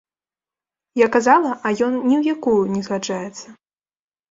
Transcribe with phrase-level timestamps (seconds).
[0.99, 3.47] Я казала, а ён ні ў якую не згаджаецца.